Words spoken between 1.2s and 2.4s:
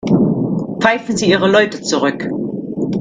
Ihre Leute zurück.